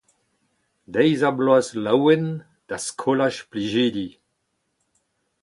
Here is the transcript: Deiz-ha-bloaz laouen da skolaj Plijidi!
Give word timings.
Deiz-ha-bloaz 0.93 1.67
laouen 1.83 2.23
da 2.67 2.77
skolaj 2.85 3.35
Plijidi! 3.49 4.09